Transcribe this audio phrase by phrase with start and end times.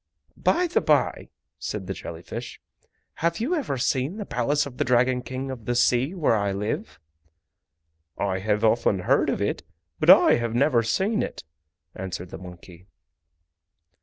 [0.35, 1.29] "By the bye,"
[1.59, 2.59] said the jelly fish,
[3.21, 6.51] "have you ever seen the Palace of the Dragon King of the Sea where I
[6.51, 6.99] live?"
[8.17, 9.61] "I have often heard of it,
[9.99, 11.43] but I have never seen it!"
[11.93, 12.87] answered the monkey.